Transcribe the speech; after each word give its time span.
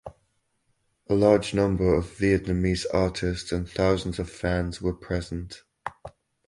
A 1.11 1.13
large 1.13 1.53
number 1.53 1.93
of 1.93 2.07
Vietnamese 2.17 2.87
artists 2.91 3.51
and 3.51 3.69
thousands 3.69 4.17
of 4.17 4.31
fans 4.31 4.81
were 4.81 4.95
present. 4.95 5.61